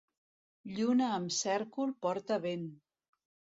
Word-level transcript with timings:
Lluna 0.77 1.09
amb 1.17 1.35
cèrcol 1.37 1.95
porta 2.07 2.41
vent. 2.49 2.67